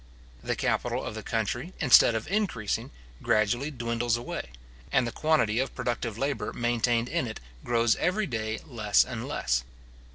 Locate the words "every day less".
7.97-9.03